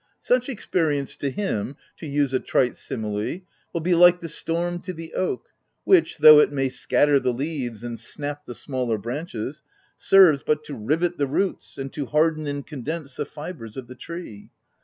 Such 0.23 0.49
experience, 0.49 1.15
to 1.17 1.29
him, 1.29 1.75
(to 1.97 2.07
use 2.07 2.33
a 2.33 2.39
trite 2.39 2.75
simile,) 2.75 3.41
will 3.71 3.81
be 3.81 3.93
like 3.93 4.19
the 4.19 4.27
storm 4.29 4.79
to 4.81 4.93
the 4.93 5.13
oak, 5.13 5.49
which, 5.83 6.17
though 6.17 6.39
it 6.39 6.51
may 6.51 6.69
scatter 6.69 7.19
the 7.19 7.31
leaves, 7.31 7.83
and 7.83 7.99
snap 7.99 8.47
the 8.47 8.55
smaller 8.55 8.97
branches, 8.97 9.61
serves 9.97 10.41
but 10.41 10.63
to 10.63 10.73
rivet 10.73 11.19
the 11.19 11.27
roots, 11.27 11.77
and 11.77 11.93
to 11.93 12.07
harden 12.07 12.47
and 12.47 12.65
con 12.65 12.81
dence 12.81 13.17
the 13.17 13.25
fibres 13.25 13.77
of 13.77 13.85
the 13.85 13.93
tree. 13.93 14.49